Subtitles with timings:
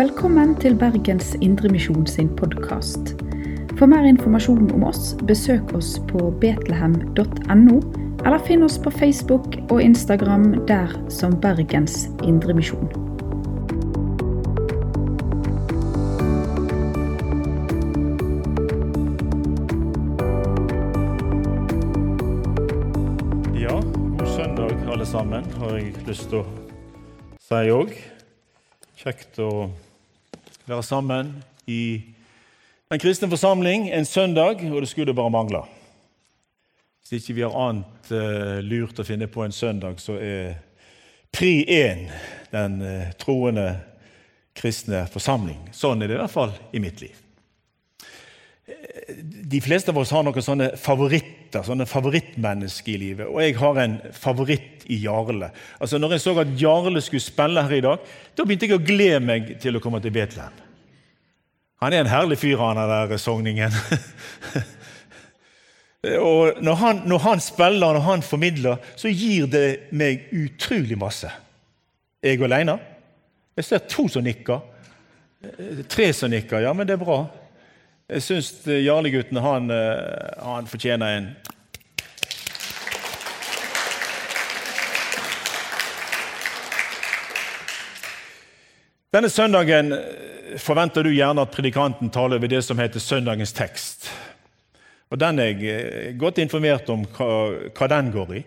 [0.00, 3.10] Velkommen til Bergens Indremisjon sin podkast.
[3.76, 7.74] For mer informasjon om oss, besøk oss på betlehem.no,
[8.24, 12.88] eller finn oss på Facebook og Instagram der som Bergens Indremisjon.
[23.60, 23.76] Ja,
[24.16, 26.48] god søndag alle sammen, har jeg lyst til å
[27.50, 27.94] si òg.
[29.04, 29.50] Kjekt å
[30.66, 31.34] være sammen
[31.66, 32.02] i
[32.90, 35.60] Den kristne forsamling en søndag, og det skulle bare mangle.
[36.98, 40.56] Hvis ikke vi har annet uh, lurt å finne på en søndag, så er
[41.30, 42.02] pri 1
[42.50, 43.68] den uh, troende
[44.58, 45.68] kristne forsamling.
[45.70, 47.14] Sånn er det i hvert fall i mitt liv.
[49.50, 53.28] De fleste av oss har noen sånne favoritter, sånne favorittmennesker i livet.
[53.28, 55.50] Og jeg har en favoritt i Jarle.
[55.82, 58.84] Altså når jeg så at Jarle skulle spille her i dag, da begynte jeg å
[58.84, 60.66] glede meg til å komme til Betlehem.
[61.80, 63.72] Han er en herlig fyr, han der sogningen.
[66.28, 71.30] og når han, når han spiller, når han formidler, så gir det meg utrolig masse.
[72.20, 72.76] Jeg aleine.
[73.56, 74.60] Jeg ser to som nikker.
[75.88, 76.60] Tre som nikker.
[76.66, 77.22] Ja, men det er bra.
[78.10, 81.26] Jeg syns Jarlegutten, han, han, fortjener en
[89.14, 89.92] Denne søndagen
[90.58, 94.08] forventer du gjerne at predikanten taler over det som heter søndagens tekst.
[95.10, 97.28] Og Den er jeg godt informert om hva,
[97.70, 98.42] hva den går i.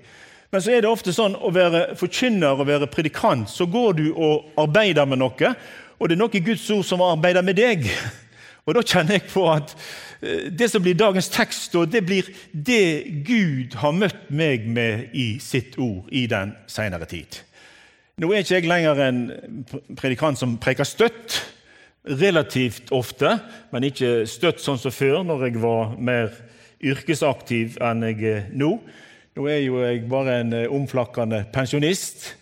[0.52, 4.04] Men så er det ofte sånn å være forkynner og være predikant, så går du
[4.12, 5.54] og arbeider med noe,
[6.00, 7.88] og det er noe i Guds ord som arbeider med deg.
[8.66, 9.74] Og Da kjenner jeg på at
[10.24, 15.76] det som blir dagens tekst, det blir det Gud har møtt meg med i sitt
[15.78, 17.42] ord i den senere tid.
[18.22, 19.20] Nå er ikke jeg lenger en
[19.98, 21.42] predikant som preker støtt,
[22.04, 23.38] relativt ofte,
[23.72, 26.32] men ikke støtt sånn som før, når jeg var mer
[26.84, 28.76] yrkesaktiv enn jeg er nå.
[29.34, 32.34] Nå er jo jeg bare en omflakkende pensjonist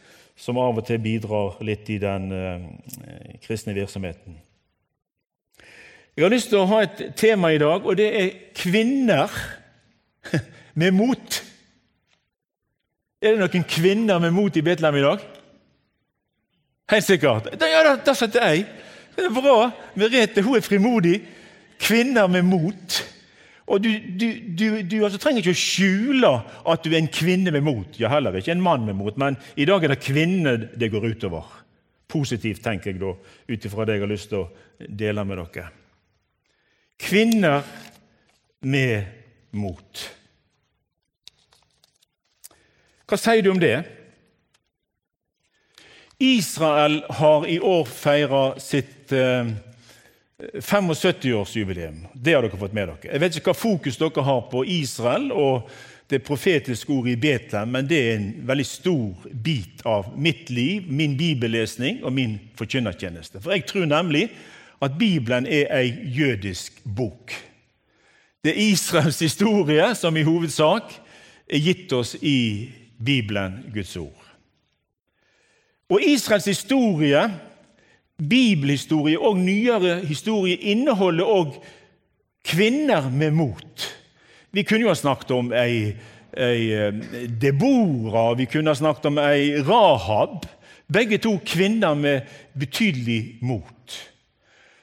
[0.42, 4.40] som av og til bidrar litt i den eh, kristne virksomheten.
[6.18, 9.32] Jeg har lyst til å ha et tema i dag, og det er kvinner
[10.82, 11.38] med mot.
[13.22, 15.24] Er det noen kvinner med mot i Betlehem i dag?
[16.92, 17.48] Helt sikkert.
[17.64, 18.66] Ja, Der satt jeg.
[19.16, 19.72] Det er bra.
[19.96, 21.22] Merete hun er frimodig.
[21.80, 23.02] Kvinner med mot.
[23.72, 23.90] Og Du,
[24.20, 24.28] du,
[24.58, 26.32] du, du altså, trenger ikke å skjule
[26.68, 28.00] at du er en kvinne med mot.
[28.00, 31.14] Ja, heller ikke en mann med mot, men i dag er det kvinner det går
[31.14, 31.48] utover.
[32.12, 33.14] Positivt, tenker jeg da,
[33.48, 35.70] ut ifra det jeg har lyst til å dele med dere.
[37.02, 37.66] Kvinner
[38.62, 39.04] med
[39.52, 40.04] mot.
[43.10, 43.82] Hva sier du om det?
[46.22, 49.50] Israel har i år feira sitt eh,
[50.54, 52.06] 75-årsjubileum.
[52.14, 53.10] Det har dere fått med dere.
[53.10, 55.70] Jeg vet ikke hva fokus dere har på Israel og
[56.12, 60.90] det profetiske ordet i Betlehem, men det er en veldig stor bit av mitt liv,
[60.92, 63.40] min bibellesning og min forkynnertjeneste.
[63.40, 64.28] For jeg tror nemlig
[64.81, 67.31] at Bibelen er ei jødisk bok.
[68.44, 70.94] Det er Israels historie som i hovedsak
[71.50, 72.72] er gitt oss i
[73.06, 74.25] Bibelen, Guds ord.
[75.90, 77.22] Og Israels historie,
[78.30, 81.58] bibelhistorie og nyere historie inneholder òg
[82.47, 83.88] kvinner med mot.
[84.52, 85.94] Vi kunne jo ha snakket om ei,
[86.38, 90.47] ei Debora, vi kunne ha snakket om ei Rahab.
[90.91, 92.22] Begge to kvinner med
[92.59, 94.11] betydelig mot.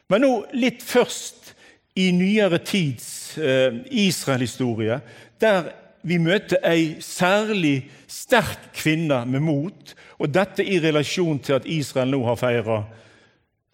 [0.09, 1.53] Men nå litt først
[1.99, 5.01] i nyere tids eh, Israel-historie,
[5.41, 5.73] der
[6.07, 12.15] vi møter ei særlig sterk kvinne med mot, og dette i relasjon til at Israel
[12.15, 12.79] nå har feira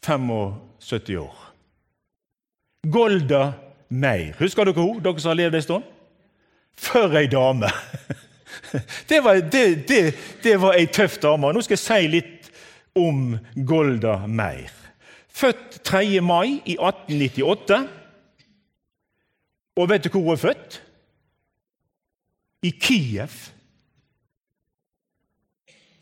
[0.04, 1.36] 75 år.
[2.90, 3.44] Golda
[3.88, 4.34] Meir.
[4.40, 5.90] Husker dere henne, dere som har levd en stund?
[6.75, 7.70] For ei dame!
[9.08, 11.50] Det var, det, det, det var ei tøff dame.
[11.52, 12.48] Nå skal jeg si litt
[12.98, 13.34] om
[13.66, 14.83] Golda Meir.
[15.34, 16.20] Født 3.
[16.20, 17.88] mai i 1898.
[19.76, 20.82] Og vet du hvor hun er født?
[22.62, 23.31] I Kiev.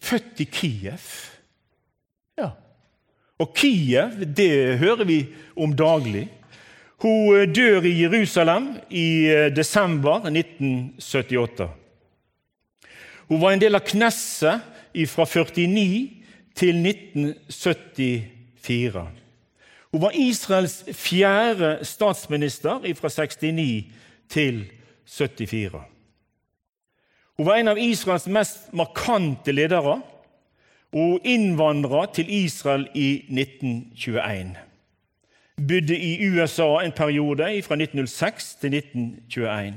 [0.02, 1.00] Født i Kiev.
[2.38, 2.50] Ja.
[3.38, 5.26] Og Kiev, det hører vi
[5.56, 6.28] om daglig.
[7.02, 9.26] Hun dør i Jerusalem i
[9.56, 11.68] desember 1978.
[13.28, 14.60] Hun var en del av Knesset
[15.08, 16.10] fra 49
[16.54, 19.21] til 1974.
[19.92, 23.92] Hun var Israels fjerde statsminister fra 69
[24.28, 24.72] til
[25.06, 25.82] 74.
[27.36, 30.00] Hun var en av Israels mest markante ledere,
[30.92, 34.56] og innvandra til Israel i 1921.
[35.56, 39.74] Bodde i USA en periode fra 1906 til 1921.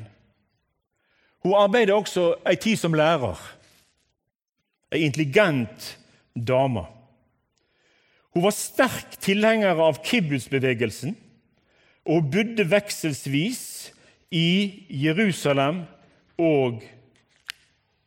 [1.43, 3.39] Hun arbeidet også ei tid som lærer.
[4.91, 5.97] Ei intelligent
[6.35, 6.94] dame.
[8.35, 11.13] Hun var sterk tilhenger av kibbutz-bevegelsen
[12.11, 13.61] og bodde vekselsvis
[14.35, 15.85] i Jerusalem
[16.35, 16.83] og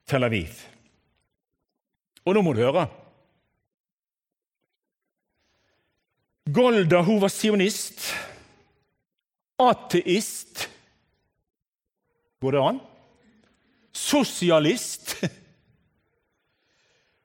[0.08, 0.52] Tel Aviv.
[2.28, 2.84] Og nå må du høre.
[6.52, 8.10] Golda hun var sionist,
[9.58, 10.69] ateist
[12.38, 12.76] Går det an?
[13.90, 15.16] Sosialist.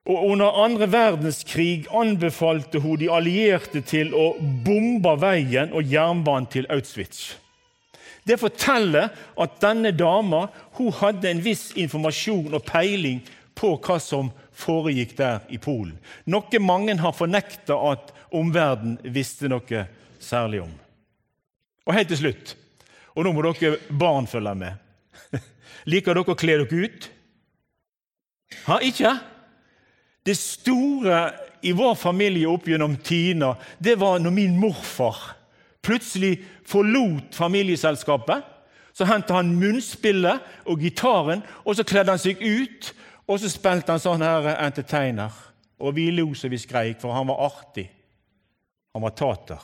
[0.03, 6.67] Og Under andre verdenskrig anbefalte hun de allierte til å bombe veien og jernbanen til
[6.73, 7.38] Auschwitz.
[8.27, 10.47] Det forteller at denne dama
[11.00, 13.23] hadde en viss informasjon og peiling
[13.55, 15.95] på hva som foregikk der i Polen.
[16.27, 19.85] Noe mange har fornekta at omverdenen visste noe
[20.23, 20.71] særlig om.
[21.88, 22.55] Og helt til slutt,
[23.15, 24.79] og nå må dere barn følge med
[25.91, 27.09] Liker dere å kle dere ut?
[28.67, 29.11] Ha, ikke?
[30.23, 31.19] Det store
[31.63, 35.19] i vår familie opp gjennom tidene, det var når min morfar
[35.83, 36.37] plutselig
[36.67, 38.43] forlot familieselskapet.
[38.93, 42.93] Så hentet han munnspillet og gitaren, og så kledde han seg ut.
[43.27, 45.33] Og så spilte han sånn her entertainer.
[45.83, 47.87] Og vi lo så vi skreik, for han var artig.
[48.93, 49.63] Han var tater.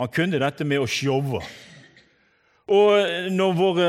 [0.00, 1.42] Han kunne dette med å showe.
[2.70, 3.86] Og når våre,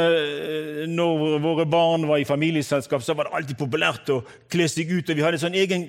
[0.90, 5.10] når våre, barn var i familieselskap, så var det alltid populært å kle seg ut.
[5.10, 5.86] Og vi hadde en sånn egen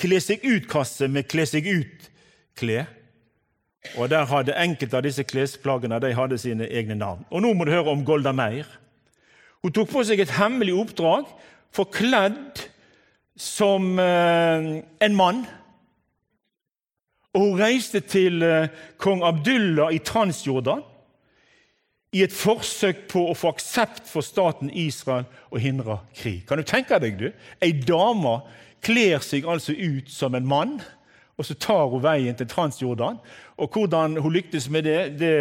[0.00, 2.90] kle seg ut-kasse med kle seg ut-klær.
[3.98, 7.22] Og der hadde enkelte av disse klesplaggene de hadde sine egne navn.
[7.30, 8.66] Og nå må du høre om Golda Meir.
[9.62, 11.26] Hun tok på seg et hemmelig oppdrag,
[11.74, 12.62] forkledd
[13.38, 15.44] som eh, en mann.
[17.34, 18.70] Og hun reiste til eh,
[19.02, 20.82] kong Abdullah i Transjordan
[22.12, 26.42] i et forsøk på å få aksept for staten Israel og hindre krig.
[26.48, 27.30] Kan du tenke deg, du?
[27.64, 28.40] Ei dame
[28.84, 30.76] kler seg altså ut som en mann
[31.42, 33.16] og så tar hun veien til Transjordan.
[33.56, 35.36] Og Hvordan hun lyktes med det, det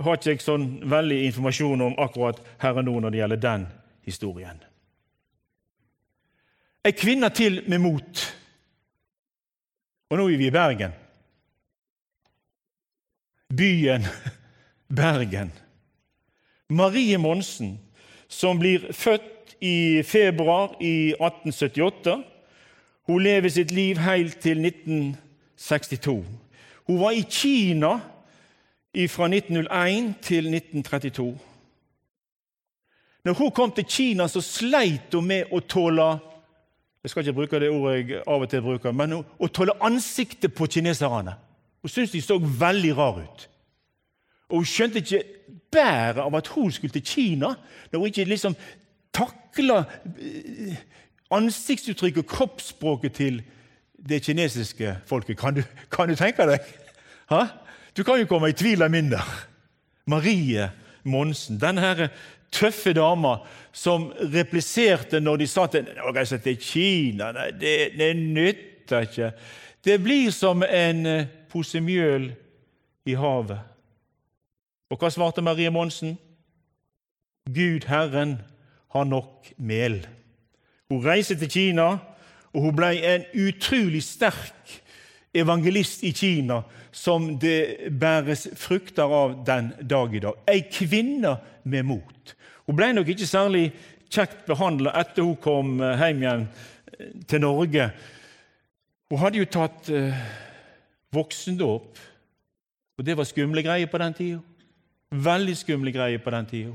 [0.00, 3.66] har ikke jeg sånn veldig informasjon om akkurat her og nå når det gjelder den
[4.08, 4.58] historien.
[6.86, 8.24] Ei kvinne til med mot.
[10.10, 10.98] Og nå er vi i Bergen.
[13.54, 14.06] Byen
[14.88, 15.54] Bergen.
[16.70, 17.80] Marie Monsen,
[18.28, 22.22] som blir født i februar i 1878.
[23.06, 26.24] Hun lever sitt liv helt til 1962.
[26.86, 27.98] Hun var i Kina
[29.08, 31.38] fra 1901 til 1932.
[33.24, 36.16] Når hun kom til Kina, så sleit hun med å tåle
[37.06, 40.50] jeg skal ikke bruke det ordet jeg av og til bruker, men å tåle ansiktet
[40.58, 41.36] på kineserne.
[41.78, 43.44] Hun syntes de så veldig rare ut.
[44.50, 45.20] Og Hun skjønte ikke
[45.76, 47.52] bæret av at hun skulle til Kina,
[47.92, 48.56] når hun ikke liksom
[49.16, 49.82] takla
[50.16, 50.80] eh,
[51.34, 53.42] ansiktsuttrykket og kroppsspråket til
[54.08, 55.38] det kinesiske folket.
[55.38, 56.64] Kan du, kan du tenke deg?
[57.32, 57.46] Ha?
[57.96, 59.30] Du kan jo komme i tvil av der.
[60.06, 60.70] Marie
[61.04, 62.10] Monsen, denne
[62.54, 63.40] tøffe dama
[63.72, 69.30] som repliserte når de sa til henne til Kina Nei, det, det nytter ikke.
[69.84, 72.30] Det blir som en eh, pose mjøl
[73.06, 73.58] i havet.
[74.90, 76.18] Og hva svarte Marie Monsen?
[77.46, 78.38] Gud Herren
[78.94, 80.00] har nok mel.
[80.90, 81.88] Hun reiser til Kina
[82.56, 84.78] og hun ble en utrolig sterk
[85.36, 86.62] evangelist i Kina
[86.96, 90.38] som det bæres frukter av den dag i dag.
[90.48, 91.34] Ei kvinne
[91.68, 92.32] med mot.
[92.66, 93.66] Hun ble nok ikke særlig
[94.08, 97.90] kjekt behandla etter hun kom eh, hjem igjen eh, til Norge.
[99.10, 100.22] Hun hadde jo tatt uh,
[101.14, 101.98] voksendåp,
[102.98, 104.40] og det var skumle greier på den tida.
[105.24, 106.74] Veldig skumle greier på den tida.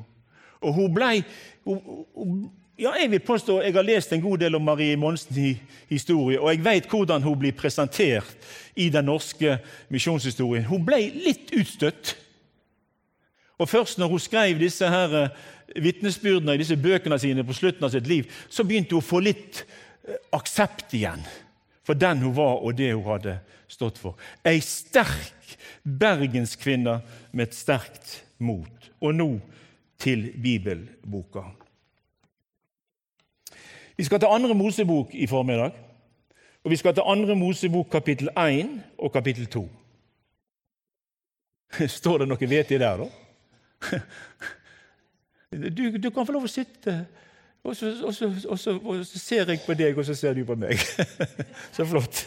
[0.62, 1.24] Og hun ble,
[1.66, 1.80] hun,
[2.16, 2.42] hun,
[2.80, 6.50] ja, Jeg vil påstå jeg har lest en god del om Marie Monsens historie, og
[6.50, 8.38] jeg vet hvordan hun blir presentert
[8.76, 9.58] i den norske
[9.90, 10.66] misjonshistorien.
[10.66, 12.16] Hun ble litt utstøtt.
[13.62, 15.30] Og Først når hun skrev disse her eh,
[15.82, 19.22] vitnesbyrdene i disse bøkene sine på slutten av sitt liv, så begynte hun å få
[19.22, 21.22] litt eh, aksept igjen
[21.86, 23.38] for den hun var, og det hun hadde
[23.70, 24.18] stått for.
[24.46, 27.00] Ei sterk bergenskvinne
[27.32, 28.92] med et sterkt mot.
[29.02, 29.30] Og nå
[30.02, 31.46] til bibelboka.
[33.98, 35.72] Vi skal til andre Mosebok i formiddag.
[36.64, 39.70] Og vi skal til andre Mosebok kapittel 1 og kapittel 2.
[41.88, 43.10] Står det noe vete der, da?
[45.52, 46.94] Du, du, kan få lov å sitte
[47.68, 50.34] Og så, og, så, og, så, og så, ser jeg på deg, og så ser
[50.34, 50.80] du på meg.
[51.76, 52.22] så flott.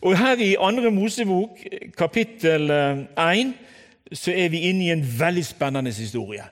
[0.00, 1.60] Og her i andre Mosebok,
[1.98, 3.52] kapittel 1, eh,
[4.12, 6.44] så er vi inne i en veldig spennende historie.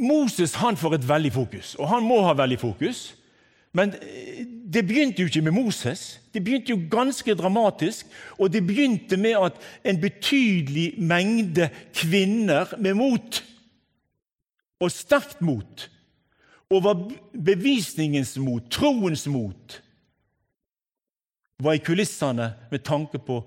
[0.00, 3.14] Moses han får et veldig fokus, og han må ha veldig fokus.
[3.74, 6.20] Men eh, det begynte jo ikke med Moses.
[6.34, 8.06] Det begynte jo ganske dramatisk.
[8.38, 13.42] Og det begynte med at en betydelig mengde kvinner med mot,
[14.80, 15.90] og sterkt mot,
[16.70, 19.80] overbevisningens mot, troens mot,
[21.62, 23.38] var i kulissene med tanke på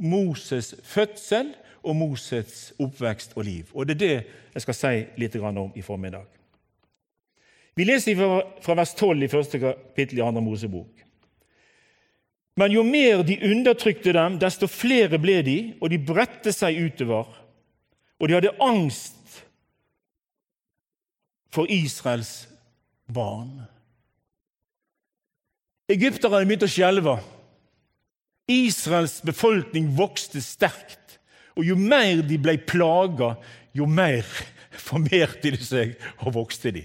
[0.00, 1.50] Moses' fødsel
[1.86, 3.70] og Moses' oppvekst og liv.
[3.74, 6.26] Og Det er det jeg skal si litt om i formiddag.
[7.76, 8.16] Vi leser
[8.62, 11.04] fra vers 12 i første kapittel i andre Mosebok.
[12.56, 17.28] Men jo mer de undertrykte dem, desto flere ble de, og de bredte seg utover.
[18.16, 19.42] Og de hadde angst
[21.52, 22.46] for Israels
[23.12, 23.66] barn.
[25.92, 27.18] Egypterne begynte å skjelve.
[28.50, 31.05] Israels befolkning vokste sterkt.
[31.56, 33.34] Og jo mer de ble plaga,
[33.76, 34.26] jo mer
[34.88, 36.84] formerte de seg og vokste de.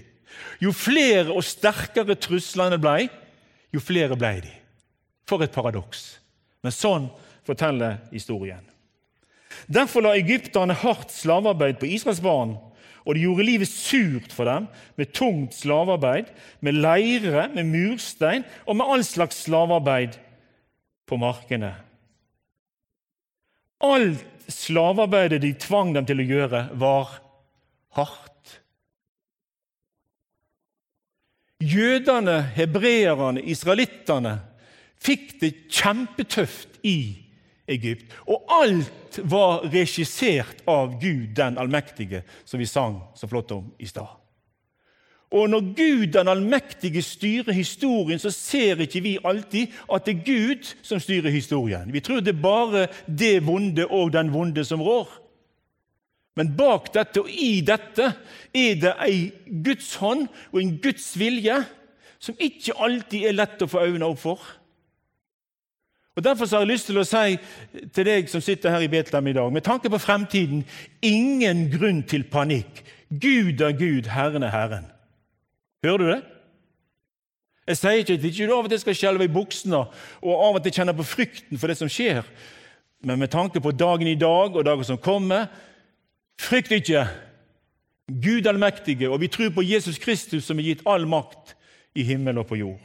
[0.62, 3.08] Jo flere og sterkere truslene ble,
[3.72, 4.52] jo flere ble de.
[5.28, 6.16] For et paradoks.
[6.64, 7.08] Men sånn
[7.46, 8.62] forteller historien.
[9.68, 12.56] Derfor la egypterne hardt slavearbeid på Israels barn
[13.02, 14.68] og de gjorde livet surt for dem
[15.00, 20.18] med tungt slavearbeid, med leire, med murstein og med all slags slavearbeid
[21.08, 21.74] på markene.
[23.82, 27.16] Alt slavearbeidet de tvang dem til å gjøre, var
[27.98, 28.28] hardt.
[31.62, 34.36] Jødene, hebreerne, israelittene
[35.02, 36.98] fikk det kjempetøft i
[37.70, 38.10] Egypt.
[38.26, 43.88] Og alt var regissert av Gud den allmektige, som vi sang så flott om i
[43.90, 44.21] stad.
[45.32, 50.24] Og når Gud den allmektige styrer historien, så ser ikke vi alltid at det er
[50.26, 51.92] Gud som styrer historien.
[51.92, 55.08] Vi tror det er bare det vonde og den vonde som rår.
[56.36, 58.12] Men bak dette og i dette
[58.56, 59.32] er det ei
[59.64, 61.58] Guds hånd og en Guds vilje
[62.22, 64.40] som ikke alltid er lett å få øynene opp for.
[66.16, 67.38] Og Derfor har jeg lyst til å si
[67.96, 70.64] til deg som sitter her i Betlehem i dag, med tanke på fremtiden
[71.00, 72.82] ingen grunn til panikk.
[73.08, 74.90] Gud er Gud, Herren er Herren.
[75.82, 76.20] Hører du det?
[77.66, 79.84] Jeg sier ikke at du av og til skal skjelve i buksene
[80.22, 82.26] og av og til kjenne på frykten for det som skjer,
[83.06, 85.46] men med tanke på dagen i dag og dagen som kommer
[86.42, 87.06] frykt ikke.
[88.22, 91.54] Gud allmektige, og vi tror på Jesus Kristus, som er gitt all makt
[91.94, 92.80] i himmel og på jord.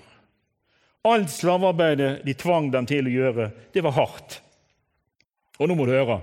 [1.08, 4.40] Alt slavearbeidet de tvang dem til å gjøre, det var hardt.
[5.58, 6.20] Og nå må du høre.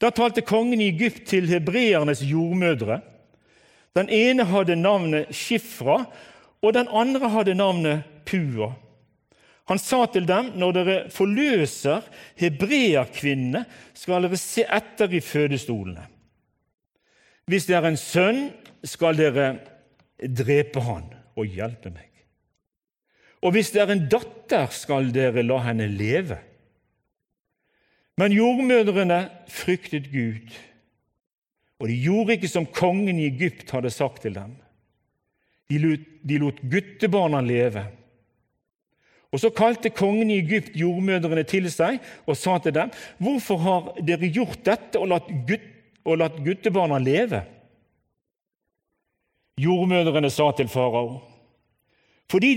[0.00, 3.00] Da talte kongen i Egypt til hebreernes jordmødre.
[3.96, 6.02] Den ene hadde navnet Shifra,
[6.62, 8.74] og den andre hadde navnet Pua.
[9.66, 12.04] Han sa til dem, når dere forløser
[12.38, 13.64] hebreerkvinnene,
[13.98, 16.04] skal dere se etter i fødestolene.
[17.50, 18.44] Hvis det er en sønn,
[18.86, 19.56] skal dere
[20.22, 22.10] drepe han og hjelpe meg.
[23.42, 26.38] Og hvis det er en datter, skal dere la henne leve.
[28.16, 29.20] Men jordmødrene
[29.52, 30.54] fryktet Gud,
[31.80, 34.54] og de gjorde ikke som kongen i Egypt hadde sagt til dem.
[35.70, 37.84] De lot, de lot guttebarna leve.
[39.34, 43.90] Og Så kalte kongen i Egypt jordmødrene til seg og sa til dem.: Hvorfor har
[44.00, 45.66] dere gjort dette og latt, gutt,
[46.04, 47.42] og latt guttebarna leve?
[49.60, 51.20] Jordmødrene sa til farao.:
[52.30, 52.54] fordi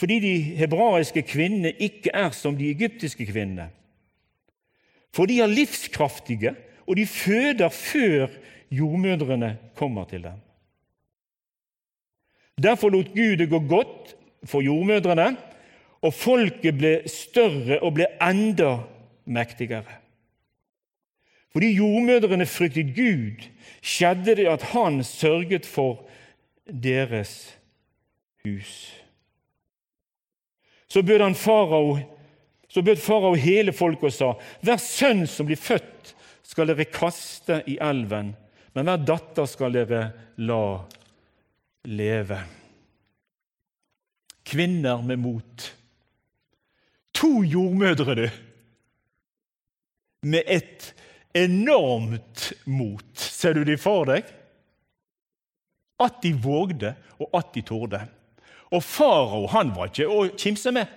[0.00, 3.68] fordi de hebraiske kvinnene ikke er som de egyptiske kvinnene.
[5.12, 6.54] For de er livskraftige,
[6.90, 8.32] og de føder før
[8.70, 10.40] jordmødrene kommer til dem.
[12.62, 15.36] Derfor lot Gud det gå godt for jordmødrene,
[16.02, 18.72] og folket ble større og ble enda
[19.24, 20.00] mektigere.
[21.52, 23.46] Fordi jordmødrene fryktet Gud,
[23.82, 26.08] skjedde det at han sørget for
[26.66, 27.58] deres
[28.44, 28.96] hus.
[30.88, 31.98] Så bød farao
[32.68, 34.32] så bød farao hele folket og sa:"
[34.62, 36.16] Hver sønn som blir født,
[36.50, 38.32] skal dere kaste i elven,
[38.74, 40.00] men hver datter skal dere
[40.42, 40.62] la
[41.86, 42.38] leve.
[44.50, 45.66] Kvinner med mot.
[47.14, 48.26] To jordmødre, du,
[50.26, 50.90] med et
[51.36, 53.10] enormt mot.
[53.14, 54.26] Ser du de for deg?
[56.00, 58.00] At de vågde, og at de torde.
[58.74, 60.88] Og farao han var ikke å kimse med.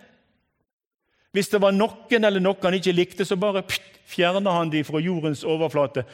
[1.33, 3.65] Hvis det var noen eller noe han ikke likte, så bare
[4.05, 6.05] fjerna han de fra jordens overflate.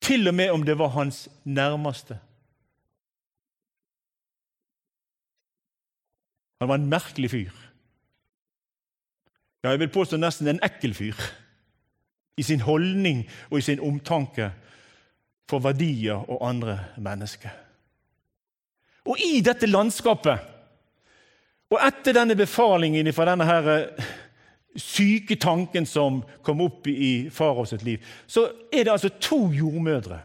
[0.00, 2.16] Til og med om det var hans nærmeste.
[6.60, 7.52] Han var en merkelig fyr.
[9.64, 11.20] Ja, jeg vil påstå nesten en ekkel fyr
[12.36, 14.50] i sin holdning og i sin omtanke
[15.50, 17.52] for verdier og andre mennesker.
[19.06, 20.38] Og i dette landskapet,
[21.70, 24.08] og etter denne befalingen fra denne her eh,
[24.76, 30.20] syke tanken som kom opp i faraos liv, så er det altså to jordmødre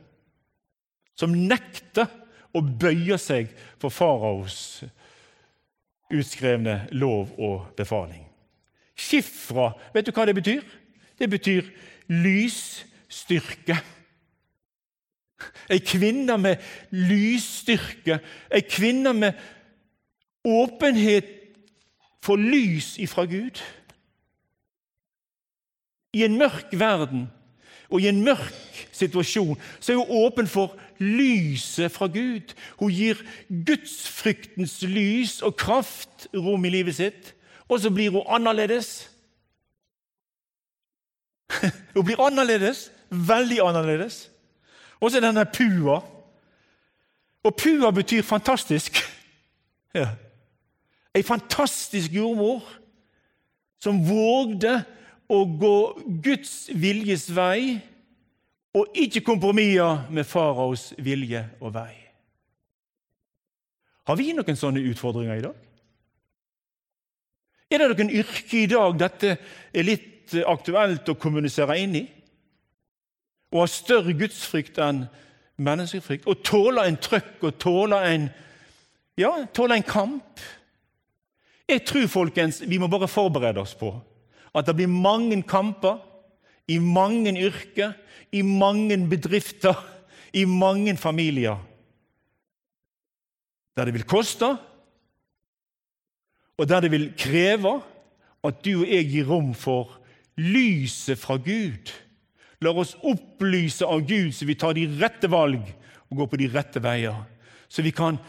[1.17, 2.09] som nekter
[2.55, 4.83] å bøye seg for faraos
[6.11, 8.25] utskrevne lov og befaling.
[8.97, 10.63] Skifra, vet du hva det betyr?
[11.17, 11.67] Det betyr
[12.11, 13.77] lysstyrke.
[15.71, 16.61] Ei kvinne med
[16.93, 18.19] lysstyrke,
[18.51, 19.39] ei kvinne med
[20.45, 21.29] åpenhet
[22.21, 23.61] for lys ifra Gud.
[26.13, 27.29] I en mørk verden
[27.91, 32.53] og i en mørk situasjon så er hun åpen for lyset fra Gud.
[32.79, 33.19] Hun gir
[33.67, 37.33] gudsfryktens lys og kraft rom i livet sitt,
[37.67, 39.09] og så blir hun annerledes.
[41.95, 44.29] hun blir annerledes, veldig annerledes.
[45.01, 45.99] Og så er denne Pua.
[47.43, 49.01] Og Pua betyr fantastisk.
[49.91, 50.05] Ja.
[51.11, 52.63] Ei fantastisk jordmor
[53.83, 54.77] som vågde
[55.31, 55.77] å gå
[56.23, 57.79] Guds viljes vei
[58.75, 61.91] og ikke kompromisser med faraos vilje og vei.
[64.07, 65.57] Har vi noen sånne utfordringer i dag?
[67.71, 69.35] Er det noen yrke i dag dette
[69.71, 72.05] er litt aktuelt å kommunisere inn i?
[73.51, 75.05] Å ha større gudsfrykt enn
[75.61, 76.27] menneskefrykt?
[76.27, 78.27] Å tåle en trøkk og tåle en,
[79.19, 80.43] ja, tåle en kamp?
[81.71, 83.93] Jeg tror folkens, vi må bare forberede oss på
[84.55, 85.99] at det blir mange kamper
[86.67, 87.93] i mange yrker,
[88.31, 89.75] i mange bedrifter,
[90.33, 91.57] i mange familier.
[93.75, 94.57] Der det vil koste,
[96.57, 97.81] og der det vil kreve
[98.43, 99.97] at du og jeg gir rom for
[100.37, 101.91] lyset fra Gud.
[102.61, 105.61] La oss opplyse av Gud, så vi tar de rette valg
[106.09, 107.17] og går på de rette veier.
[107.69, 108.19] Så vi kan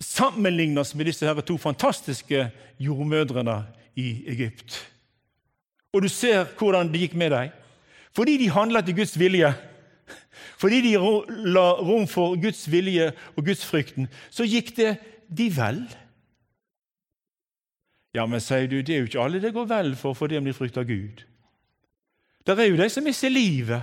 [0.00, 2.48] sammenligne oss med disse her to fantastiske
[2.80, 3.62] jordmødrene
[3.96, 4.89] i Egypt.
[5.92, 7.56] Og du ser hvordan det gikk med deg.
[8.14, 9.52] Fordi de handlet i Guds vilje,
[10.58, 10.96] fordi de
[11.54, 14.96] la rom for Guds vilje og gudsfrykten, så gikk det
[15.30, 15.84] de vel.
[18.14, 20.54] Ja, men sier du, det er jo ikke alle det går vel for fordi de
[20.54, 21.22] frykter Gud.
[22.46, 23.82] Der er jo de som mister livet.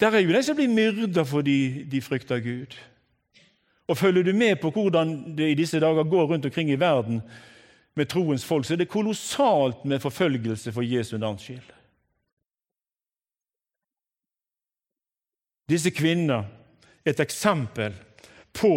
[0.00, 2.74] Der er jo de som blir myrda fordi de frykter Gud.
[3.86, 7.22] Og Følger du med på hvordan det i disse dager går rundt omkring i verden,
[7.96, 11.72] med troens folk, så er det kolossalt med forfølgelse for Jesu navns skyld.
[15.68, 16.44] Disse kvinnene
[17.04, 17.96] er et eksempel
[18.54, 18.72] på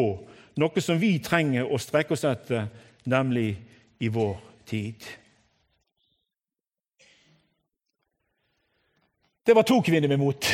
[0.60, 2.70] noe som vi trenger å strekke oss etter,
[3.10, 3.52] nemlig
[4.00, 4.38] i vår
[4.70, 5.04] tid.
[9.46, 10.50] Det var to kvinner med mot.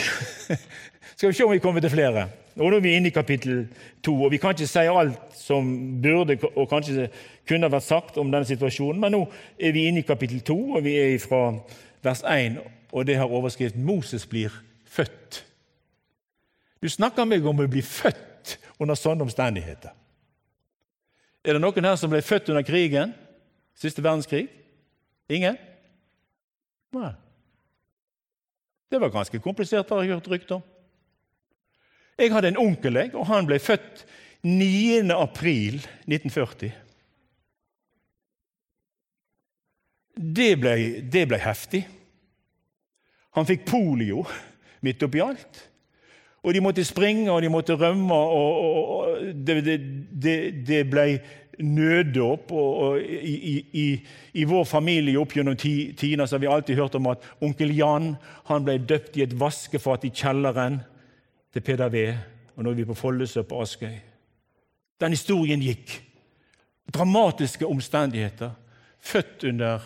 [1.16, 2.28] Skal vi se om vi kommer til flere.
[2.56, 3.68] Og Nå er vi inne i kapittel
[4.04, 5.68] to, og vi kan ikke si alt som
[6.02, 7.10] burde og kanskje
[7.48, 9.22] kunne vært sagt om denne situasjonen, men nå
[9.60, 11.50] er vi inne i kapittel to, og vi er fra
[12.04, 14.52] vers 1, og det har overskrift 'Moses blir
[14.86, 15.44] født'.
[16.82, 19.90] Du snakker meg om å bli født under sånne omstendigheter.
[21.46, 23.14] Er det noen her som ble født under krigen?
[23.76, 24.48] Siste verdenskrig?
[25.30, 25.58] Ingen?
[26.94, 27.12] Nei.
[28.92, 30.64] Det var ganske komplisert, har jeg hørt rykter om.
[32.16, 34.06] Jeg hadde en onkel, og han ble født
[34.46, 35.12] 9.
[35.12, 36.72] april 1940.
[40.16, 40.76] Det ble,
[41.12, 41.84] det ble heftig.
[43.36, 44.24] Han fikk polio
[44.86, 45.60] midt oppi alt.
[46.46, 49.76] Og de måtte springe, og de måtte rømme, og, og, og det,
[50.14, 51.08] det, det, ble
[51.60, 52.54] nøddåp.
[52.54, 53.86] Og, i, i,
[54.40, 58.14] i, vår familie opp gjennom tidene har vi alltid hørt om at onkel Jan
[58.64, 60.84] ble døpt i et vaskefat i kjelleren
[61.56, 62.18] til Peder V.
[62.56, 63.96] Og nå er vi på Follesø på Askøy.
[65.00, 65.94] Den historien gikk.
[66.94, 68.52] Dramatiske omstendigheter.
[69.00, 69.80] Født under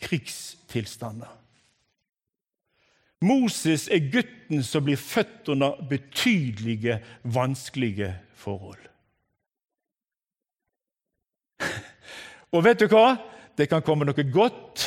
[0.00, 1.28] krigstilstander.
[3.20, 8.88] Moses er gutten som blir født under betydelige, vanskelige forhold.
[12.56, 13.16] Og vet du hva?
[13.56, 14.84] Det kan komme noe godt,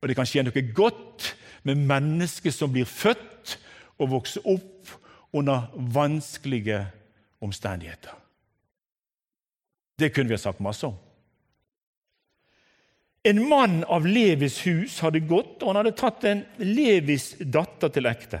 [0.00, 1.34] og det kan skje noe godt
[1.68, 3.58] med mennesker som blir født
[3.98, 4.92] og vokse opp
[5.34, 6.80] under vanskelige
[7.44, 8.14] omstendigheter.
[9.98, 10.96] Det kunne vi ha sagt masse om.
[13.26, 18.08] En mann av Levis hus hadde gått, og han hadde tatt en Levis datter til
[18.08, 18.40] ekte.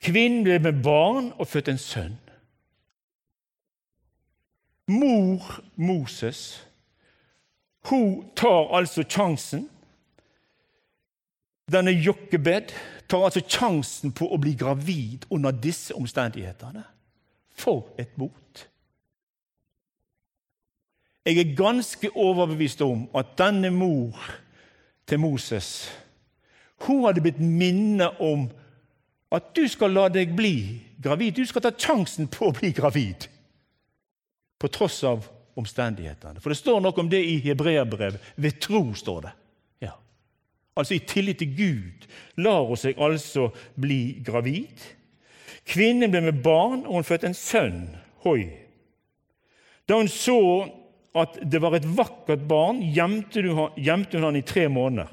[0.00, 2.16] Kvinnen ble med barn og fødte en sønn.
[4.90, 6.62] Mor Moses
[7.88, 9.68] hun tar altså sjansen.
[11.70, 12.74] Denne Jokkebed
[13.10, 16.84] tar altså sjansen på å bli gravid under disse omstendighetene.
[17.58, 18.66] For et mot!
[21.26, 24.16] Jeg er ganske overbevist om at denne mor
[25.06, 25.90] til Moses
[26.86, 28.46] hun hadde blitt minnet om
[29.30, 31.36] at du skal la deg bli gravid.
[31.36, 33.26] Du skal ta sjansen på å bli gravid
[34.60, 35.26] på tross av
[35.60, 36.40] omstendighetene.
[36.40, 38.16] For det står noe om det i hebreerbrev.
[38.40, 39.34] Ved tro, står det.
[40.78, 42.08] Altså i tillit til Gud
[42.40, 44.84] lar hun seg altså bli gravid.
[45.68, 47.82] Kvinnen ble med barn, og hun fødte en sønn.
[48.24, 48.48] Hoi.
[49.88, 50.40] Da hun så
[51.18, 55.10] at det var et vakkert barn, gjemte hun han i tre måneder.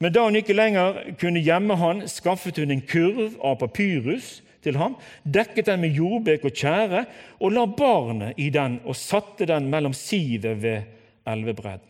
[0.00, 4.78] Men da hun ikke lenger kunne gjemme han, skaffet hun en kurv av papyrus til
[4.80, 7.04] ham, dekket den med jordbek og tjære,
[7.40, 10.88] og la barnet i den og satte den mellom sivet ved
[11.28, 11.84] elvebredden.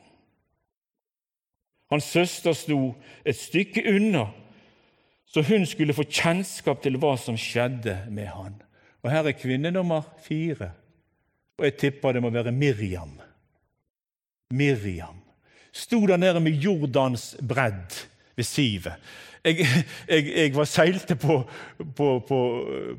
[1.90, 2.94] Hans søster sto
[3.26, 4.26] et stykke unna,
[5.26, 8.54] så hun skulle få kjennskap til hva som skjedde med han.
[9.02, 10.72] Og Her er kvinne nummer fire,
[11.58, 13.18] og jeg tipper det må være Miriam.
[14.50, 15.18] Miriam
[15.72, 17.94] sto der nede med Jordans bredd
[18.36, 18.96] ved sivet
[19.44, 19.66] jeg,
[20.08, 21.40] jeg, jeg var seilte på,
[21.96, 22.40] på, på,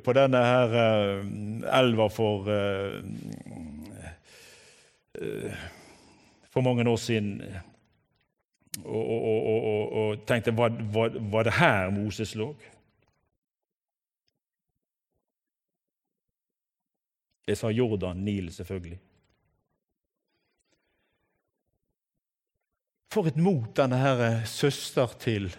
[0.04, 3.02] på denne her uh, elva for uh,
[5.22, 5.60] uh,
[6.52, 7.42] For mange år siden.
[8.80, 12.56] Og, og, og, og tenkte var, var, var det her Moses lå?
[17.48, 19.00] Jeg sa Jordan, Nil, selvfølgelig.
[23.12, 25.50] For et mot denne her søster til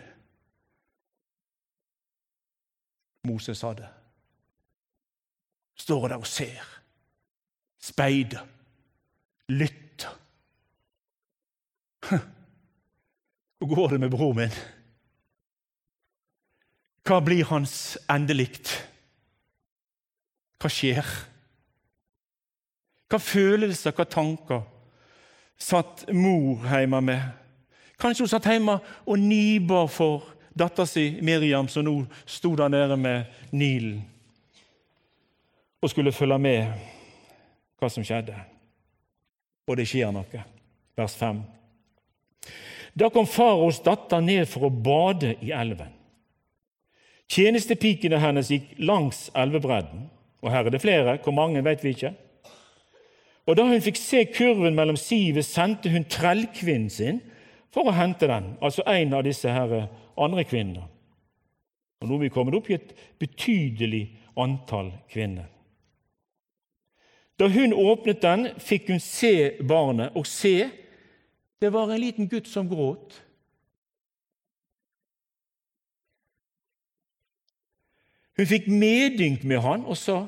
[3.28, 3.88] Moses hadde.
[5.76, 6.64] Står der og ser,
[7.78, 8.46] speider,
[9.48, 10.18] lytter.
[13.62, 14.54] Hvor går det med broren min?
[17.06, 18.72] Hva blir hans endelikt?
[20.58, 21.06] Hva skjer?
[23.06, 24.64] Hva følelser, hva tanker
[25.54, 27.22] satt mor hjemme med?
[28.02, 30.26] Kanskje hun satt hjemme og niba for
[30.58, 31.94] dattera si Miriam, som nå
[32.26, 34.02] sto der nede med Nilen
[35.78, 36.74] og skulle følge med
[37.78, 38.34] hva som skjedde.
[39.70, 40.46] Og det skjer noe.
[40.98, 41.44] Vers 5.
[42.98, 45.92] Da kom faraos datter ned for å bade i elven.
[47.32, 50.08] Tjenestepikene hennes gikk langs elvebredden.
[50.42, 51.16] Og her er det flere.
[51.24, 52.12] Hvor mange vet vi ikke.
[53.46, 57.20] Og Da hun fikk se kurven mellom sivet, sendte hun trellkvinnen sin
[57.72, 58.52] for å hente den.
[58.62, 60.84] Altså en av disse her andre kvinner.
[62.02, 64.04] Og Nå er vi kommet opp i et betydelig
[64.36, 65.48] antall kvinner.
[67.38, 70.68] Da hun åpnet den, fikk hun se barnet, og se,
[71.62, 73.20] det var en liten gutt som gråt.
[78.34, 80.24] Hun fikk medynk med han og sa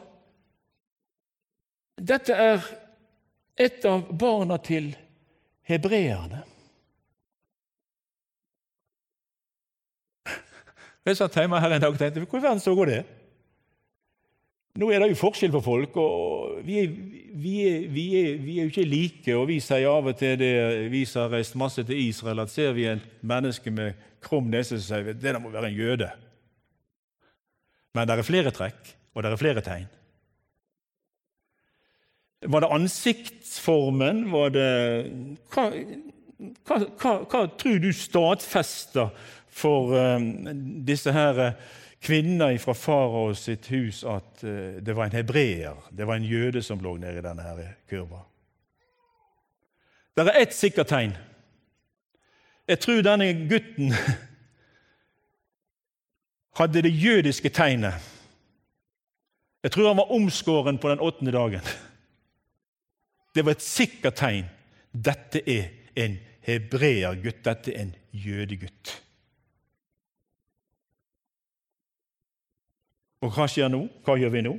[1.98, 2.62] dette er
[3.58, 4.92] et av barna til
[5.66, 6.42] hebreerne.
[11.04, 13.02] Jeg satt hjemme her en dag og tenkte hvor i verden så går det?
[14.74, 16.94] Nå er det jo forskjell på folk, og vi er,
[17.38, 19.34] vi, er, vi, er, vi er, jo ikke like.
[19.38, 20.54] og Vi sier av og til det,
[20.90, 24.80] vi som har reist masse til Israel, at ser vi en menneske med krum nese,
[24.80, 26.08] så sier vi at det må være en jøde.
[27.94, 29.86] Men det er flere trekk, og det er flere tegn.
[32.50, 34.26] Var det ansiktsformen?
[34.32, 34.68] Var det
[35.54, 35.68] Hva,
[36.66, 39.14] hva, hva, hva tror du stadfester
[39.54, 40.28] for um,
[40.84, 41.64] disse her eh,
[42.04, 46.62] kvinner fra farao sitt hus at uh, det var en hebreer, det var en jøde
[46.62, 48.22] som lå nede i denne her kurva.
[50.14, 51.16] Det er ett sikkert tegn.
[52.68, 53.92] Jeg tror denne gutten
[56.58, 57.98] hadde det jødiske tegnet.
[59.64, 61.64] Jeg tror han var omskåren på den åttende dagen.
[63.34, 64.46] Det var et sikkert tegn.
[64.92, 67.42] Dette er en hebreergutt.
[67.44, 68.92] Dette er en jødegutt.
[73.24, 73.86] Og hva skjer nå?
[74.04, 74.54] Hva gjør vi nå?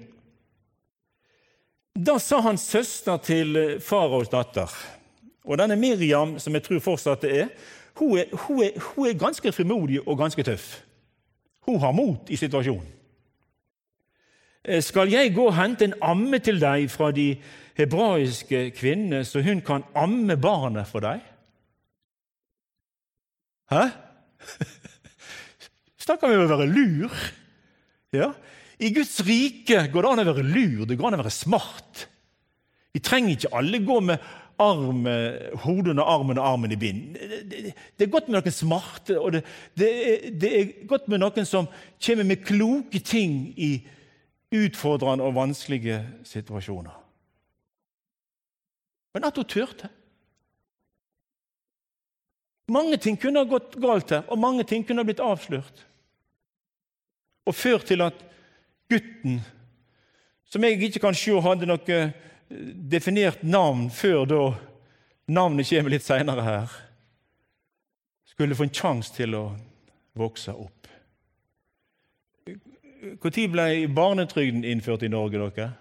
[1.95, 4.71] Da sa hans søster til eh, faraos datter
[5.45, 7.51] Og denne Miriam, som jeg tror fortsatt det er,
[7.95, 10.82] hun er, hun er, hun er ganske frimodig og ganske tøff.
[11.69, 12.89] Hun har mot i situasjonen.
[14.65, 17.36] Eh, skal jeg gå og hente en amme til deg fra de
[17.78, 21.21] hebraiske kvinnene, så hun kan amme barnet for deg?
[23.71, 23.86] Hæ?
[26.06, 27.15] Snakker vi om å være lur?
[28.15, 28.34] Ja,
[28.77, 32.07] i Guds rike går det an å være lur, det går an å være smart.
[32.95, 35.03] Vi trenger ikke alle gå med arm,
[35.63, 37.15] hodet under armen og armen i bind.
[37.15, 39.43] Det, det, det, er godt med noen smarte, og det,
[39.75, 41.67] det, er, godt med noen som
[42.03, 43.73] kommer med kloke ting i
[44.55, 46.95] utfordrende og vanskelige situasjoner.
[49.15, 49.89] Men at hun turte.
[52.71, 55.83] Mange ting kunne ha gått galt her, og mange ting kunne ha blitt avslørt.
[57.45, 58.23] Og ført til at
[58.89, 59.41] gutten,
[60.45, 62.00] som jeg ikke kan se hadde noe
[62.91, 64.41] definert navn før da
[65.28, 66.76] navnet kommer litt seinere her,
[68.26, 69.45] skulle få en sjanse til å
[70.15, 70.89] vokse opp.
[73.06, 75.39] Når ble barnetrygden innført i Norge?
[75.39, 75.71] dere?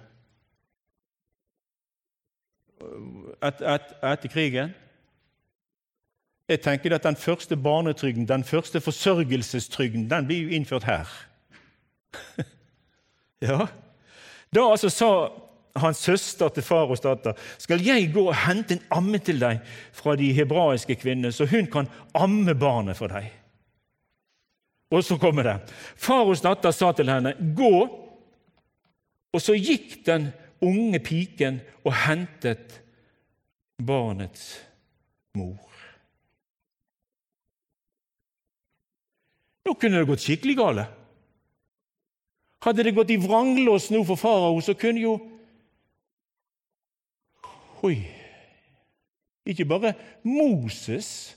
[3.42, 4.74] Et, et, etter krigen?
[6.48, 11.08] Jeg tenker at Den første barnetrygden, den første forsørgelsestrygden, den blir jo innført her.
[13.44, 13.66] ja.
[14.54, 15.10] Da altså sa
[15.80, 19.62] hans søster til far og datter, skal jeg gå og hente en amme til deg
[19.94, 23.26] fra de hebraiske kvinnene, så hun kan amme barnet for deg.
[24.94, 25.56] Og så kommer det.
[25.98, 27.74] Far og datter sa til henne, gå.
[29.34, 30.28] Og så gikk den
[30.62, 32.78] unge piken og hentet
[33.82, 34.52] barnets
[35.34, 35.58] mor.
[39.64, 40.84] Nå kunne det gått skikkelig gale.
[42.64, 45.14] Hadde det gått i vranglås nå for farao, så kunne jo
[47.84, 47.98] Oi!
[49.44, 49.90] Ikke bare
[50.24, 51.36] Moses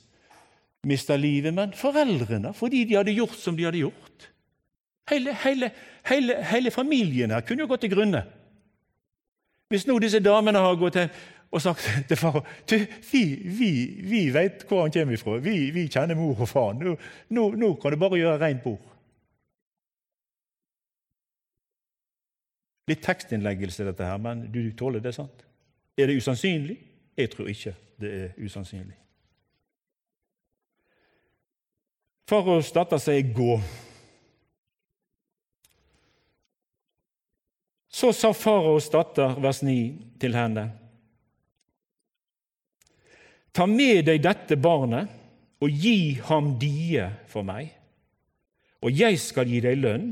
[0.87, 4.29] mista livet, men foreldrene, fordi de hadde gjort som de hadde gjort.
[5.11, 5.71] Hele, hele,
[6.07, 8.23] hele, hele familien her kunne jo gått til grunne.
[9.67, 11.11] Hvis nå disse damene har gått hjem
[11.51, 12.41] og sagt til far
[13.11, 13.71] vi, vi,
[14.03, 15.37] vi vet hvor han kommer ifra.
[15.43, 16.73] Vi, vi kjenner mor og far.
[16.75, 16.95] Nå,
[17.35, 18.96] nå, nå kan du bare gjøre rent bord.
[22.88, 25.43] Litt tekstinnleggelse, dette her, men du tåler det, sant?
[25.97, 26.78] Er det usannsynlig?
[27.17, 28.95] Jeg tror ikke det er usannsynlig.
[32.28, 33.62] Faraos datter sier 'gå'.
[37.89, 40.71] Så sa faraos datter, vers 9, til henne.:
[43.54, 45.08] Ta med deg dette barnet
[45.62, 47.71] og gi ham die for meg,
[48.82, 50.12] og jeg skal gi deg lønn.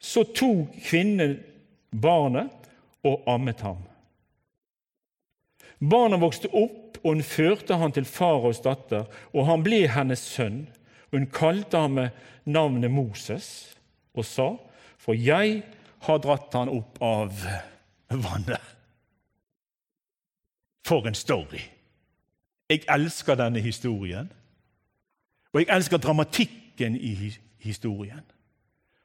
[0.00, 1.36] Så tok kvinnen
[2.02, 2.70] barnet
[3.04, 3.82] og ammet ham.
[5.78, 9.04] Barnet vokste opp, og hun førte han til faraos datter,
[9.34, 10.64] og han ble hennes sønn.
[11.12, 13.76] Hun kalte ham med navnet Moses
[14.16, 14.48] og sa,
[14.98, 15.60] for jeg
[16.06, 17.44] har dratt han opp av
[18.08, 18.72] vannet.
[20.84, 21.62] For en story!
[22.68, 24.30] Jeg elsker denne historien,
[25.52, 28.24] og jeg elsker dramatikken i historien.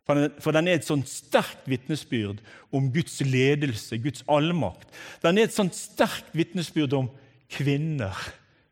[0.09, 2.39] For den, er et sånt sterkt vitnesbyrd
[2.73, 4.89] om Guds ledelse, Guds allmakt.
[5.21, 7.11] Den er et sånt sterkt vitnesbyrd om
[7.53, 8.17] kvinner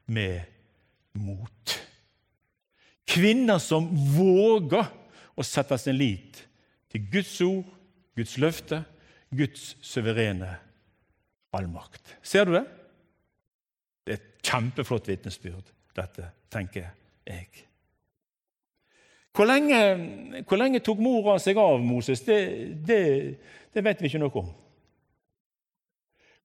[0.10, 0.47] med
[1.13, 1.76] mot.
[3.08, 4.89] Kvinner som våger
[5.38, 6.41] å sette sin lit
[6.89, 7.69] til Guds ord,
[8.17, 8.82] Guds løfte,
[9.30, 10.56] Guds suverene
[11.54, 12.17] allmakt.
[12.26, 12.65] Ser du det?
[14.08, 17.67] Det er et kjempeflott vitnesbyrd, dette, tenker jeg.
[19.38, 19.80] Hvor lenge,
[20.50, 22.23] hvor lenge tok mora seg av Moses?
[22.26, 22.38] Det,
[22.88, 23.02] det,
[23.69, 24.47] det vet vi ikke noe om.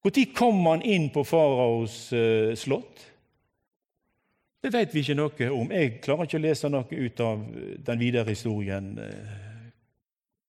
[0.03, 3.01] Når kom han inn på faraos uh, slott?
[4.61, 5.73] Det vet vi ikke noe om.
[5.73, 7.41] Jeg klarer ikke å lese noe ut av
[7.87, 9.71] den videre historien, uh,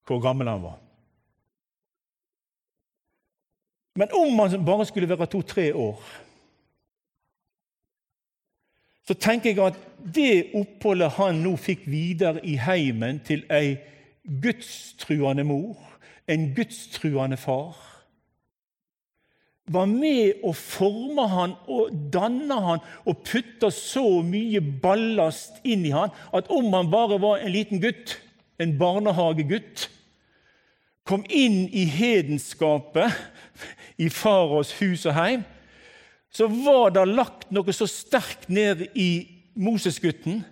[0.04, 0.76] hvor gammel han var.
[3.96, 6.02] Men om han bare skulle være to-tre år
[9.05, 9.81] så tenker jeg at
[10.14, 13.77] det oppholdet han nå fikk videre i heimen til ei
[14.43, 15.77] gudstruende mor,
[16.29, 17.77] en gudstruende far,
[19.67, 25.93] var med å forme han og danne han og putte så mye ballast inn i
[25.95, 28.19] han at om han bare var en liten gutt,
[28.61, 29.88] en barnehagegutt,
[31.05, 33.12] kom inn i hedenskapet
[34.01, 35.45] i faros hus og heim,
[36.35, 39.11] så var det lagt noe så sterkt ned i
[39.55, 40.42] Mosesgutten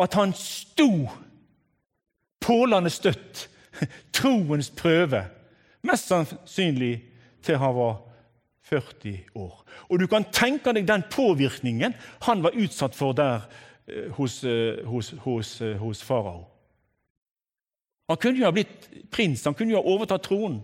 [0.00, 1.10] at han sto
[2.40, 3.48] pålende støtt,
[4.16, 5.26] troens prøve,
[5.84, 6.94] mest sannsynlig
[7.44, 7.98] til han var
[8.70, 9.64] 40 år.
[9.90, 13.44] Og Du kan tenke deg den påvirkningen han var utsatt for der
[13.88, 16.46] eh, hos, eh, hos, hos, eh, hos farao.
[18.08, 20.62] Han kunne jo ha blitt prins, han kunne jo ha overtatt tronen.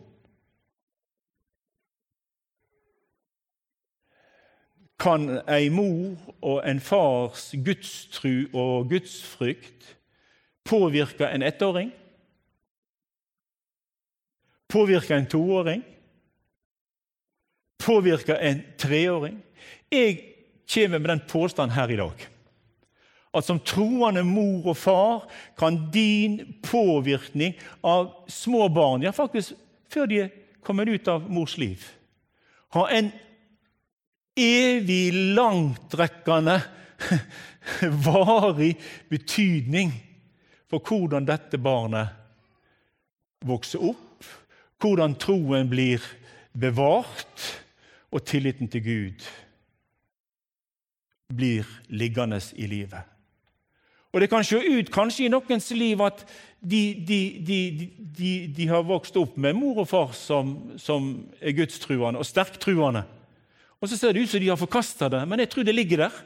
[4.98, 9.96] Kan ei mor og en fars gudstru og gudsfrykt
[10.64, 11.92] påvirke en ettåring?
[14.68, 15.84] Påvirke en toåring?
[17.86, 19.42] påvirke en treåring?
[19.92, 20.18] Jeg
[20.74, 22.26] kommer med den påstanden her i dag.
[23.34, 25.26] At som troende mor og far
[25.58, 27.54] kan din påvirkning
[27.84, 29.52] av små barn, ja faktisk
[29.92, 30.32] før de er
[30.64, 31.82] kommet ut av mors liv,
[32.74, 33.12] ha en
[34.36, 36.60] evig langtrekkende,
[38.06, 38.76] varig
[39.10, 39.92] betydning
[40.70, 42.12] for hvordan dette barnet
[43.46, 44.24] vokser opp,
[44.80, 46.04] hvordan troen blir
[46.56, 47.52] bevart,
[48.14, 49.24] og tilliten til Gud
[51.36, 53.02] blir liggende i livet.
[54.12, 56.22] Og Det kan se ut kanskje i noens liv at
[56.60, 57.20] de, de,
[58.16, 63.02] de, de har vokst opp med mor og far som, som er gudstruende og sterktruende.
[63.80, 66.06] Og så ser det ut som de har forkasta det, men jeg tror det ligger
[66.06, 66.20] der.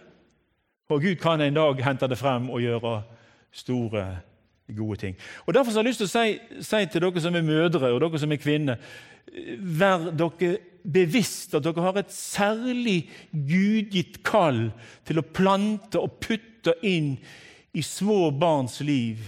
[0.90, 3.02] Og Gud kan en dag hente det frem og gjøre
[3.52, 4.04] store,
[4.76, 5.16] gode ting.
[5.46, 8.00] Og Derfor har jeg lyst til å si, si til dere som er mødre og
[8.04, 8.90] dere som er kvinner
[9.80, 14.70] Vær dere bevisst at dere har et særlig gudgitt kall
[15.06, 17.12] til å plante og putte inn
[17.74, 19.22] i små barns liv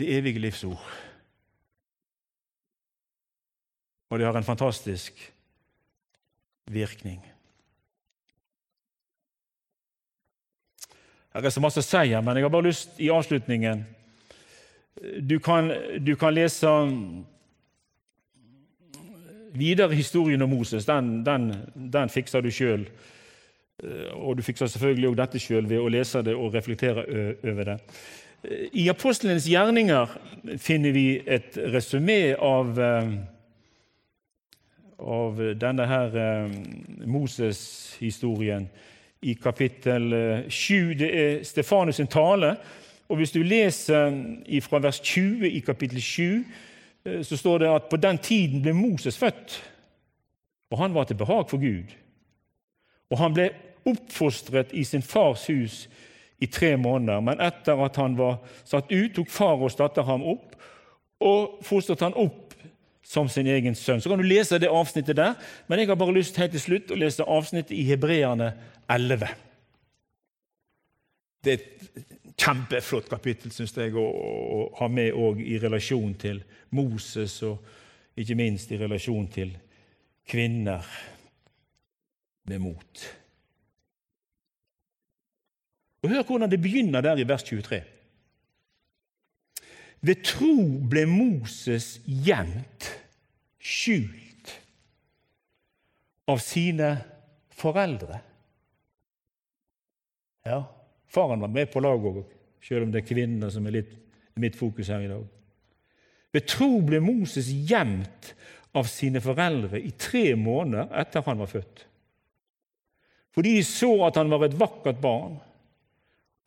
[0.00, 0.82] det evige livsord.
[4.10, 5.31] Og de har en fantastisk
[6.70, 7.20] virkning.
[11.32, 13.86] Her er så masse å si men jeg har bare lyst i avslutningen
[15.24, 15.70] Du kan,
[16.04, 16.68] du kan lese
[19.56, 20.84] videre historien om Moses.
[20.84, 22.84] Den, den, den fikser du sjøl.
[24.14, 27.06] Og du fikser selvfølgelig òg dette sjøl ved å lese det og reflektere
[27.40, 27.78] over det.
[28.74, 30.12] I apostlenes gjerninger
[30.58, 32.74] finner vi et resumé av,
[35.02, 36.14] av denne her
[37.06, 38.68] Moses-historien
[39.22, 40.14] i kapittel
[40.48, 40.90] 7.
[40.90, 42.56] Eh, det er Stefanus' sin tale.
[43.08, 44.10] og Hvis du leser
[44.62, 46.44] fra vers 20 i kapittel 7,
[47.04, 49.62] eh, så står det at på den tiden ble Moses født,
[50.70, 51.92] og han var til behag for Gud.
[53.10, 53.50] Og han ble
[53.84, 55.88] oppfostret i sin fars hus
[56.40, 60.22] i tre måneder, men etter at han var satt ut, tok far og datter ham
[60.22, 60.56] opp
[61.22, 62.51] og fostret han opp
[63.02, 64.00] som sin egen sønn.
[64.00, 65.34] Så kan du lese det avsnittet der,
[65.66, 68.52] men jeg har bare lyst helt til slutt å lese avsnittet i Hebreerne
[68.90, 69.32] 11.
[71.42, 76.42] Det er et kjempeflott kapittel, syns jeg, å, å, ha med òg i relasjon til
[76.78, 79.50] Moses, og ikke minst i relasjon til
[80.28, 80.86] kvinner
[82.48, 83.02] med mot.
[86.02, 87.82] Og Hør hvordan det begynner der i vers 23.
[90.02, 90.56] Ved tro
[90.90, 92.88] ble Moses gjemt,
[93.62, 94.50] skjult,
[96.26, 96.96] av sine
[97.54, 98.18] foreldre.
[100.46, 100.64] Ja,
[101.12, 102.34] Faren var med på laget òg,
[102.64, 103.94] selv om det er kvinner som er litt
[104.40, 105.24] mitt fokus her i dag.
[106.32, 108.32] Ved tro ble Moses gjemt
[108.78, 111.84] av sine foreldre i tre måneder etter han var født.
[113.32, 115.36] Fordi de så at han var et vakkert barn,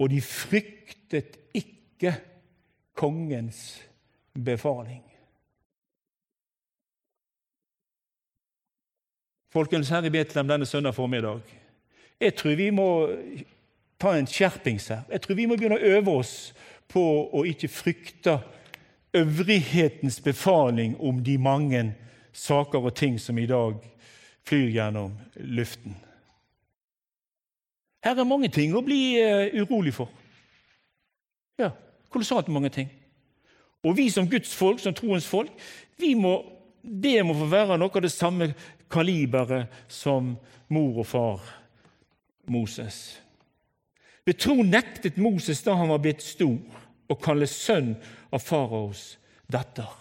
[0.01, 2.11] og de fryktet ikke
[2.95, 3.83] kongens
[4.33, 5.03] befaling.
[9.51, 11.39] Folkens, her i Betlehem denne søndag formiddag,
[12.19, 12.87] jeg tror vi må
[13.99, 15.03] ta en skjerpings her.
[15.11, 16.35] Jeg tror vi må begynne å øve oss
[16.91, 18.39] på å ikke frykte
[19.15, 21.85] øvrighetens befaling om de mange
[22.35, 23.79] saker og ting som i dag
[24.47, 25.95] flyr gjennom luften.
[28.03, 30.11] Her er mange ting å bli uh, urolig for.
[31.57, 31.71] Ja,
[32.15, 32.89] kolossalt mange ting.
[33.85, 35.51] Og vi som Guds folk, som troens folk,
[36.17, 36.33] må,
[36.81, 38.49] det må få være noe av det samme
[38.91, 40.33] kaliberet som
[40.73, 41.45] mor og far
[42.51, 43.19] Moses.
[44.25, 46.57] Ved tro nektet Moses da han var blitt stor,
[47.05, 47.93] å kalle sønn
[48.33, 49.19] av faraos
[49.51, 49.91] datter.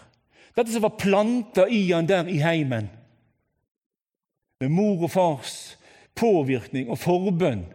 [0.56, 2.88] Dette som var planta i han der i heimen,
[4.62, 5.74] med mor og fars
[6.16, 7.66] påvirkning og forbønn,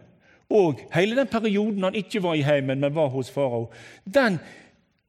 [0.50, 3.68] og hele den perioden han ikke var i heimen, men var hos farao,
[4.04, 4.38] den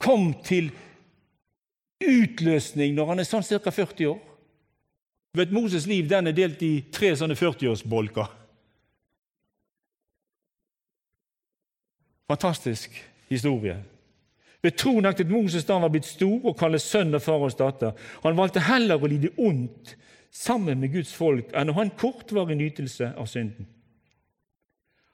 [0.01, 0.71] kom til
[2.01, 3.71] utløsning når han er sånn ca.
[3.71, 4.19] 40 år.
[5.37, 8.27] Vet, Moses' liv den er delt i tre sånne 40-årsbolker.
[12.31, 12.95] Fantastisk
[13.31, 13.77] historie.
[14.61, 17.95] Ved tro nektet Moses da var blitt stor, og kalles sønn av faraos datter.
[18.25, 19.95] Han valgte heller å lide ondt
[20.31, 23.67] sammen med Guds folk enn å ha en kortvarig nytelse av synden.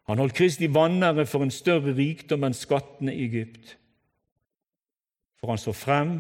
[0.08, 3.76] Han holdt Kristi vanære for en større rikdom enn skattene i Egypt,
[5.40, 6.14] for han så frem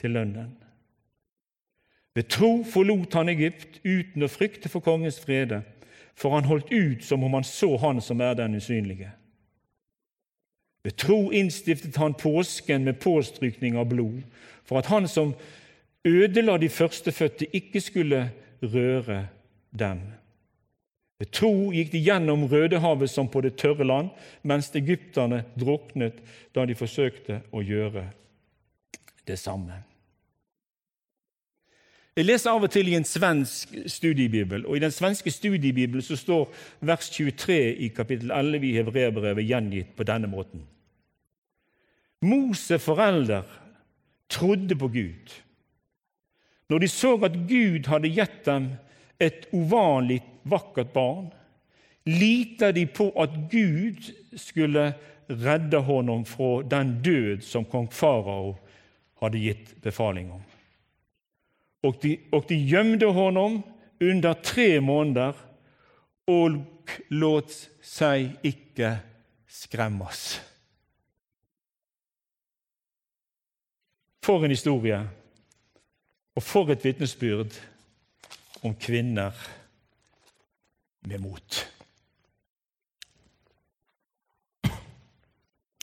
[0.00, 0.54] til lønnen.
[2.16, 5.60] Ved tro forlot han Egypt uten å frykte for kongens frede,
[6.16, 9.10] for han holdt ut som om han så Han som er den usynlige.
[10.82, 14.22] Ved tro innstiftet han påsken med påstrykning av blod,
[14.64, 15.34] for at han som
[16.06, 18.30] ødela de førstefødte, ikke skulle
[18.62, 19.26] røre
[19.78, 20.00] dem.
[21.16, 24.12] Ved tro gikk de gjennom Rødehavet som på det tørre land,
[24.44, 26.18] mens egypterne druknet
[26.54, 28.04] da de forsøkte å gjøre
[29.26, 29.80] det samme.
[32.16, 36.16] Jeg leser av og til i en svensk studiebibel, og i den svenske studiebibelen så
[36.16, 36.46] står
[36.88, 40.62] vers 23 i kapittel 11 i Hebreabrevet gjengitt på denne måten.
[42.24, 43.44] Mose forelder
[44.32, 45.34] trodde på Gud.
[46.68, 48.70] Når de så at Gud hadde gitt dem
[49.18, 51.30] et uvanlig vakkert barn,
[52.06, 54.92] lita de på at Gud skulle
[55.26, 58.54] redde honom fra den død som kong farao
[59.20, 60.44] hadde gitt befaling om.
[61.86, 63.60] Og de, og de gjemte honom
[64.02, 65.38] under tre måneder
[66.30, 66.60] og
[67.10, 67.52] lot
[67.82, 68.96] seg ikke
[69.50, 70.24] skremmes.
[74.26, 74.98] For en historie,
[76.36, 77.54] og for et vitnesbyrd
[78.66, 79.34] om kvinner
[81.06, 81.62] med mot.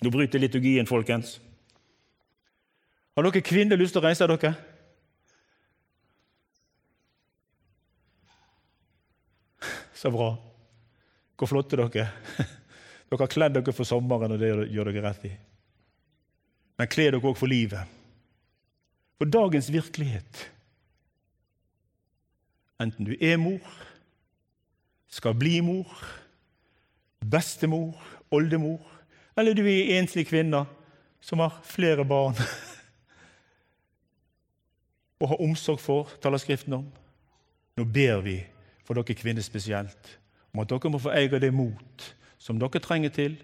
[0.03, 1.37] Nå bryter liturgien, folkens.
[3.15, 4.53] Har dere kvinner lyst til å reise dere?
[9.95, 10.33] Så bra.
[11.39, 12.09] Hvor flotte dere
[13.13, 15.31] Dere har kledd dere for sommeren, og det gjør dere rett i.
[16.81, 17.85] Men kle dere òg for livet.
[19.21, 20.41] For dagens virkelighet.
[22.81, 23.61] Enten du er mor,
[25.07, 25.89] skal bli mor,
[27.21, 27.97] bestemor,
[28.31, 28.81] oldemor,
[29.37, 30.65] eller du er enslig kvinne
[31.23, 32.35] som har flere barn
[35.21, 36.89] og har omsorg for, taler Skriften om.
[37.77, 38.41] Nå ber vi
[38.83, 40.17] for dere kvinner spesielt,
[40.53, 42.09] om at dere må få eie det mot
[42.41, 43.37] som dere trenger til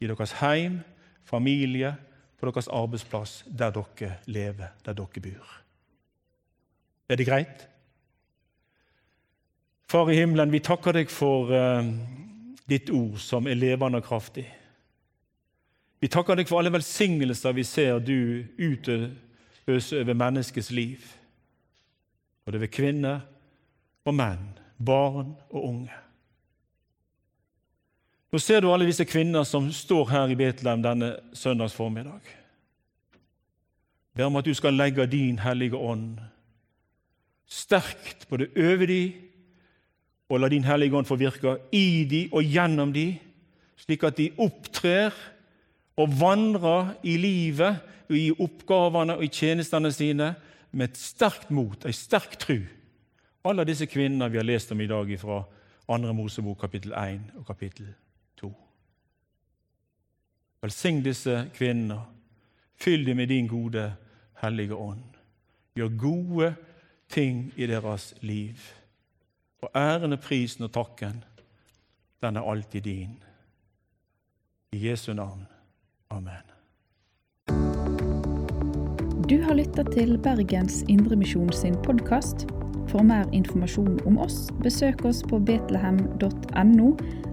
[0.00, 0.80] i deres heim,
[1.28, 1.92] familie,
[2.42, 5.50] på deres arbeidsplass, der dere lever, der dere bor.
[7.08, 7.68] Er det greit?
[9.92, 11.84] Far i himmelen, vi takker deg for uh,
[12.64, 14.46] ditt ord som er levende og kraftig.
[16.00, 21.04] Vi takker deg for alle velsignelser vi ser du utøse over menneskets liv.
[22.48, 23.20] Både ved kvinner
[24.08, 24.46] og menn
[24.80, 25.98] barn og unge.
[28.32, 32.24] Nå ser du alle disse kvinner som står her i Betlehem denne søndags formiddag.
[34.16, 36.16] Ber om at du skal legge din hellige ånd
[37.44, 39.02] sterkt både over de,
[40.32, 43.10] og la din hellige ånd få virke i de og gjennom de,
[43.76, 45.12] slik at de opptrer
[46.00, 50.32] og vandrer i livet i oppgavene og i tjenestene sine
[50.72, 52.62] med et sterkt mot, ei sterk tru
[53.44, 55.42] alle disse kvinnene vi har lest om i dag fra
[55.86, 56.12] 2.
[56.14, 57.88] Mosebok kapittel 1 og kapittel
[58.40, 58.52] 2.
[60.62, 61.98] Velsign disse kvinnene.
[62.78, 63.94] Fyll dem med din gode,
[64.42, 65.02] hellige ånd.
[65.74, 66.54] Gjør gode
[67.08, 68.58] ting i deres liv.
[69.62, 71.24] Og æren og prisen og takken,
[72.22, 73.22] den er alltid din.
[74.72, 75.46] I Jesu navn.
[76.10, 76.50] Amen.
[79.30, 82.46] Du har lytta til Bergens Indremisjon sin podkast.
[82.88, 86.90] For mer informasjon om oss, besøk oss på betlehem.no,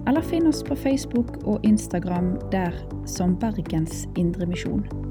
[0.08, 5.09] eller finn oss på Facebook og Instagram der som Bergens Indremisjon.